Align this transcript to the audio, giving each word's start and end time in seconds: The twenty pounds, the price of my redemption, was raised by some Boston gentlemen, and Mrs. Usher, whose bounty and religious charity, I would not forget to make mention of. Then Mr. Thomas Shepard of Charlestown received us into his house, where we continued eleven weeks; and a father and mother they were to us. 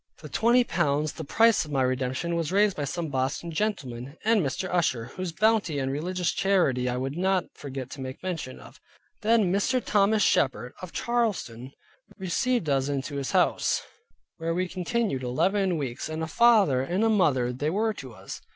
The 0.23 0.29
twenty 0.29 0.63
pounds, 0.63 1.13
the 1.13 1.23
price 1.23 1.63
of 1.63 1.69
my 1.69 1.83
redemption, 1.83 2.35
was 2.35 2.51
raised 2.51 2.75
by 2.75 2.85
some 2.85 3.09
Boston 3.09 3.51
gentlemen, 3.51 4.17
and 4.25 4.41
Mrs. 4.41 4.67
Usher, 4.73 5.05
whose 5.13 5.31
bounty 5.31 5.77
and 5.77 5.91
religious 5.91 6.31
charity, 6.31 6.89
I 6.89 6.97
would 6.97 7.15
not 7.15 7.43
forget 7.53 7.91
to 7.91 8.01
make 8.01 8.23
mention 8.23 8.59
of. 8.59 8.79
Then 9.21 9.53
Mr. 9.53 9.79
Thomas 9.79 10.23
Shepard 10.23 10.73
of 10.81 10.91
Charlestown 10.91 11.73
received 12.17 12.67
us 12.67 12.89
into 12.89 13.17
his 13.17 13.29
house, 13.33 13.83
where 14.37 14.55
we 14.55 14.67
continued 14.67 15.21
eleven 15.21 15.77
weeks; 15.77 16.09
and 16.09 16.23
a 16.23 16.27
father 16.27 16.81
and 16.81 17.07
mother 17.15 17.53
they 17.53 17.69
were 17.69 17.93
to 17.93 18.13
us. 18.15 18.41